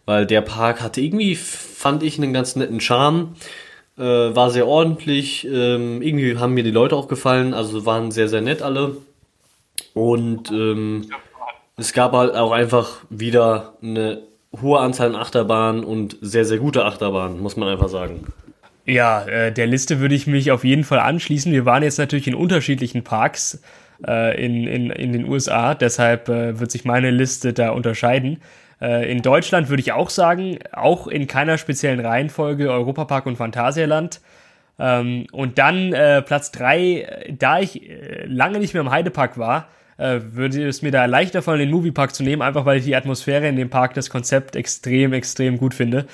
[0.06, 3.36] weil der Park hatte irgendwie, fand ich, einen ganz netten Charme.
[3.97, 8.27] Äh, war sehr ordentlich, ähm, irgendwie haben mir die Leute auch gefallen, also waren sehr,
[8.27, 8.97] sehr nett alle.
[9.93, 11.12] Und ähm,
[11.77, 14.23] es gab halt auch einfach wieder eine
[14.62, 18.28] hohe Anzahl an Achterbahnen und sehr, sehr gute Achterbahnen, muss man einfach sagen.
[18.86, 21.52] Ja, äh, der Liste würde ich mich auf jeden Fall anschließen.
[21.52, 23.62] Wir waren jetzt natürlich in unterschiedlichen Parks
[24.06, 28.42] äh, in, in, in den USA, deshalb äh, wird sich meine Liste da unterscheiden.
[28.82, 34.20] Äh, in Deutschland würde ich auch sagen, auch in keiner speziellen Reihenfolge Europapark und Phantasialand.
[34.80, 39.68] Ähm, und dann äh, Platz drei, da ich äh, lange nicht mehr im Heidepark war,
[39.97, 42.95] äh, würde es mir da leichter fallen, den Moviepark zu nehmen, einfach weil ich die
[42.95, 46.06] Atmosphäre in dem Park, das Konzept extrem, extrem gut finde.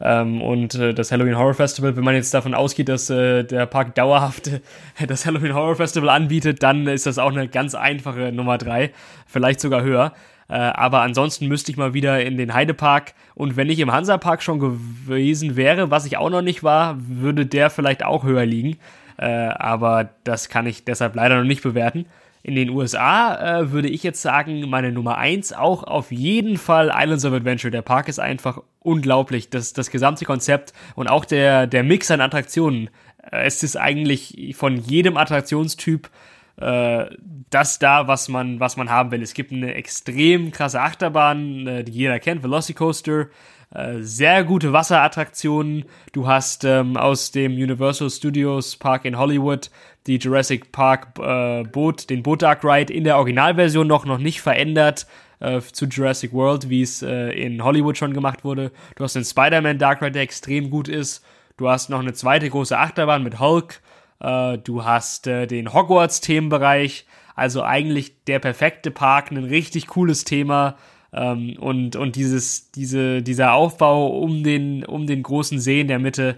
[0.00, 3.66] Ähm, und äh, das Halloween Horror Festival, wenn man jetzt davon ausgeht, dass äh, der
[3.66, 4.50] Park dauerhaft
[5.06, 8.92] das Halloween Horror Festival anbietet, dann ist das auch eine ganz einfache Nummer drei,
[9.26, 10.12] vielleicht sogar höher.
[10.48, 14.42] Äh, aber ansonsten müsste ich mal wieder in den Heidepark und wenn ich im Hansapark
[14.42, 18.78] schon gewesen wäre, was ich auch noch nicht war, würde der vielleicht auch höher liegen.
[19.18, 22.06] Äh, aber das kann ich deshalb leider noch nicht bewerten.
[22.48, 26.90] In den USA äh, würde ich jetzt sagen, meine Nummer eins auch auf jeden Fall
[26.94, 27.70] Islands of Adventure.
[27.70, 29.50] Der Park ist einfach unglaublich.
[29.50, 32.88] Das, das gesamte Konzept und auch der, der Mix an Attraktionen.
[33.30, 36.08] Äh, es ist eigentlich von jedem Attraktionstyp
[36.56, 37.04] äh,
[37.50, 39.20] das da, was man, was man haben will.
[39.20, 43.26] Es gibt eine extrem krasse Achterbahn, äh, die jeder kennt, Velocicoaster.
[43.74, 45.84] Äh, sehr gute Wasserattraktionen.
[46.12, 49.70] Du hast ähm, aus dem Universal Studios Park in Hollywood
[50.08, 54.40] die Jurassic Park äh, Boot, den Boat Dark Ride in der Originalversion noch, noch nicht
[54.40, 55.06] verändert
[55.40, 58.72] äh, zu Jurassic World, wie es äh, in Hollywood schon gemacht wurde.
[58.96, 61.24] Du hast den Spider-Man Dark Ride, der extrem gut ist.
[61.56, 63.80] Du hast noch eine zweite große Achterbahn mit Hulk.
[64.20, 67.06] Äh, du hast äh, den Hogwarts-Themenbereich.
[67.34, 70.76] Also eigentlich der perfekte Park, ein richtig cooles Thema.
[71.12, 75.98] Ähm, und und dieses, diese, dieser Aufbau um den, um den großen See in der
[75.98, 76.36] Mitte,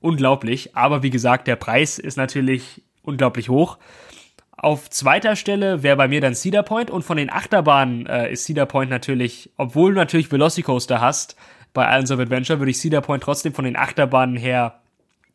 [0.00, 0.76] unglaublich.
[0.76, 3.78] Aber wie gesagt, der Preis ist natürlich unglaublich hoch.
[4.56, 8.44] Auf zweiter Stelle wäre bei mir dann Cedar Point und von den Achterbahnen äh, ist
[8.44, 11.36] Cedar Point natürlich, obwohl du natürlich Velocicoaster hast,
[11.72, 14.80] bei Islands of Adventure würde ich Cedar Point trotzdem von den Achterbahnen her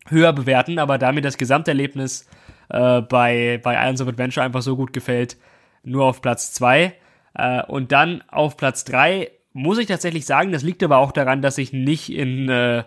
[0.07, 2.29] höher bewerten, aber da mir das Gesamterlebnis
[2.69, 5.37] äh, bei, bei Islands of Adventure einfach so gut gefällt,
[5.83, 6.93] nur auf Platz zwei
[7.33, 11.41] äh, und dann auf Platz drei muss ich tatsächlich sagen, das liegt aber auch daran,
[11.41, 12.83] dass ich nicht in äh,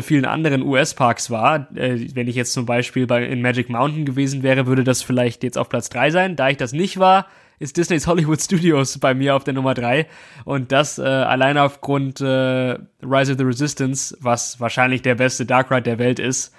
[0.00, 1.68] vielen anderen US-Parks war.
[1.76, 5.42] Äh, wenn ich jetzt zum Beispiel bei, in Magic Mountain gewesen wäre, würde das vielleicht
[5.42, 6.36] jetzt auf Platz 3 sein.
[6.36, 7.26] Da ich das nicht war,
[7.58, 10.06] ist Disney's Hollywood Studios bei mir auf der Nummer 3.
[10.44, 15.70] Und das äh, alleine aufgrund äh, Rise of the Resistance, was wahrscheinlich der beste Dark
[15.70, 16.54] Ride der Welt ist.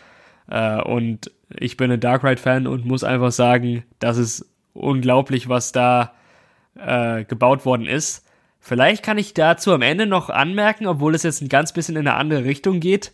[0.49, 5.71] Äh, und ich bin ein Dark Ride-Fan und muss einfach sagen, das ist unglaublich, was
[5.71, 6.13] da
[6.75, 8.25] äh, gebaut worden ist.
[8.65, 12.07] Vielleicht kann ich dazu am Ende noch anmerken, obwohl es jetzt ein ganz bisschen in
[12.07, 13.11] eine andere Richtung geht.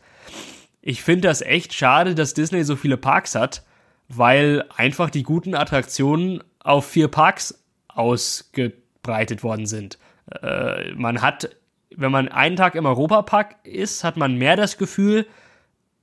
[0.79, 3.63] Ich finde das echt schade, dass Disney so viele Parks hat,
[4.07, 9.97] weil einfach die guten Attraktionen auf vier Parks ausgebreitet worden sind.
[10.39, 11.49] Äh, man hat,
[11.95, 15.25] wenn man einen Tag im Europapark ist, hat man mehr das Gefühl,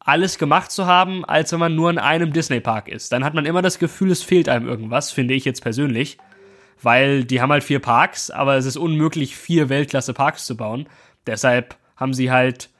[0.00, 3.12] alles gemacht zu haben, als wenn man nur in einem Disney-Park ist.
[3.12, 6.18] Dann hat man immer das Gefühl, es fehlt einem irgendwas, finde ich jetzt persönlich.
[6.82, 10.88] Weil die haben halt vier Parks, aber es ist unmöglich, vier Weltklasse-Parks zu bauen.
[11.26, 12.70] Deshalb haben sie halt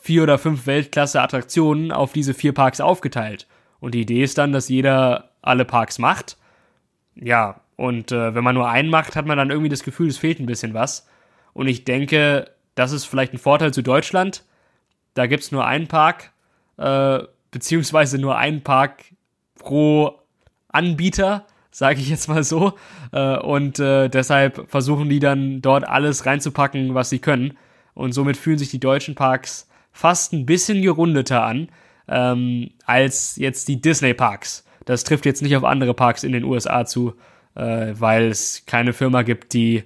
[0.00, 3.46] vier oder fünf Weltklasse-Attraktionen auf diese vier Parks aufgeteilt.
[3.78, 6.38] Und die Idee ist dann, dass jeder alle Parks macht.
[7.14, 10.18] Ja, und äh, wenn man nur einen macht, hat man dann irgendwie das Gefühl, es
[10.18, 11.06] fehlt ein bisschen was.
[11.52, 14.44] Und ich denke, das ist vielleicht ein Vorteil zu Deutschland.
[15.14, 16.32] Da gibt's nur einen Park
[16.76, 19.04] äh, beziehungsweise nur ein Park
[19.58, 20.18] pro
[20.68, 22.74] Anbieter, sage ich jetzt mal so.
[23.12, 27.56] Äh, und äh, deshalb versuchen die dann dort alles reinzupacken, was sie können.
[27.94, 31.68] Und somit fühlen sich die deutschen Parks fast ein bisschen gerundeter an
[32.08, 34.64] ähm, als jetzt die Disney-Parks.
[34.84, 37.14] Das trifft jetzt nicht auf andere Parks in den USA zu,
[37.54, 39.84] äh, weil es keine Firma gibt, die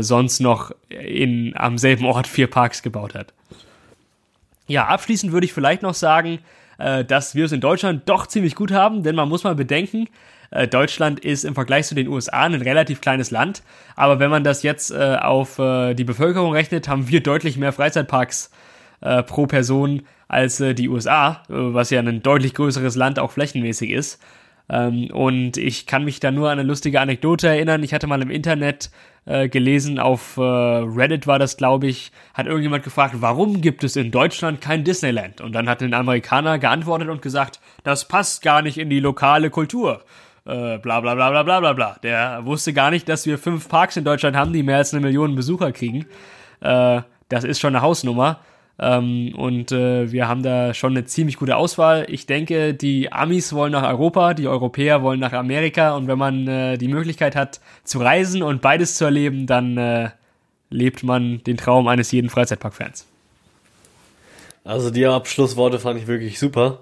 [0.00, 3.32] sonst noch in, am selben Ort vier Parks gebaut hat.
[4.66, 6.40] Ja, abschließend würde ich vielleicht noch sagen,
[6.76, 10.06] dass wir es in Deutschland doch ziemlich gut haben, denn man muss mal bedenken,
[10.50, 13.62] äh, Deutschland ist im Vergleich zu den USA ein relativ kleines Land,
[13.96, 17.72] aber wenn man das jetzt äh, auf äh, die Bevölkerung rechnet, haben wir deutlich mehr
[17.72, 18.50] Freizeitparks
[19.00, 23.90] äh, pro Person als äh, die USA, was ja ein deutlich größeres Land auch flächenmäßig
[23.90, 24.20] ist.
[24.70, 27.82] Ähm, und ich kann mich da nur an eine lustige Anekdote erinnern.
[27.82, 28.90] Ich hatte mal im Internet
[29.26, 33.96] äh, gelesen, auf äh, Reddit war das, glaube ich, hat irgendjemand gefragt, warum gibt es
[33.96, 35.40] in Deutschland kein Disneyland?
[35.40, 39.50] Und dann hat ein Amerikaner geantwortet und gesagt, das passt gar nicht in die lokale
[39.50, 40.04] Kultur.
[40.46, 41.96] Äh, bla bla bla bla bla bla bla.
[42.02, 45.02] Der wusste gar nicht, dass wir fünf Parks in Deutschland haben, die mehr als eine
[45.02, 46.06] Million Besucher kriegen.
[46.60, 48.40] Äh, das ist schon eine Hausnummer.
[48.78, 52.06] Ähm, und äh, wir haben da schon eine ziemlich gute Auswahl.
[52.08, 55.94] Ich denke, die Amis wollen nach Europa, die Europäer wollen nach Amerika.
[55.94, 60.10] Und wenn man äh, die Möglichkeit hat zu reisen und beides zu erleben, dann äh,
[60.70, 63.06] lebt man den Traum eines jeden Freizeitpark-Fans.
[64.64, 66.78] Also die Abschlussworte fand ich wirklich super.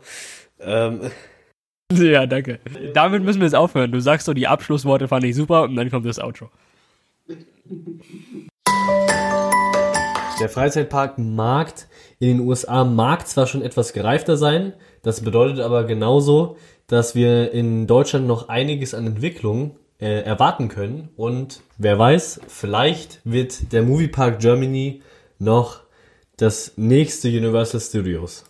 [0.61, 1.11] Ähm.
[1.93, 2.61] Ja, danke.
[2.93, 3.91] Damit müssen wir jetzt aufhören.
[3.93, 6.51] Du sagst so, die Abschlussworte fand ich super und dann kommt das Outro.
[10.41, 16.57] Der Freizeitparkmarkt in den USA mag zwar schon etwas gereifter sein, das bedeutet aber genauso,
[16.87, 23.21] dass wir in Deutschland noch einiges an Entwicklung äh, erwarten können und wer weiß, vielleicht
[23.25, 25.03] wird der Moviepark Germany
[25.39, 25.81] noch
[26.37, 28.45] das nächste Universal Studios.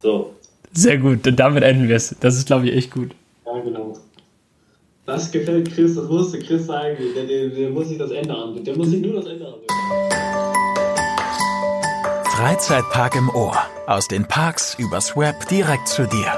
[0.00, 0.34] So.
[0.76, 2.14] Sehr gut, damit enden wir es.
[2.20, 3.14] Das ist, glaube ich, echt gut.
[3.46, 3.96] Ja, genau.
[5.06, 6.96] Das gefällt Chris, das musste Chris sagen.
[7.14, 8.64] Der, der, der muss sich das Ende an.
[8.64, 9.54] Der muss sich nur das Ende an.
[12.36, 13.56] Freizeitpark im Ohr.
[13.86, 16.32] Aus den Parks übers Web direkt zu dir.